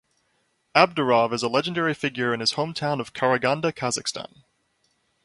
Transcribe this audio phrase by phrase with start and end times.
[0.73, 4.41] Abdirov is a legendary figure in his hometown of Karaganda, Kazakhstan.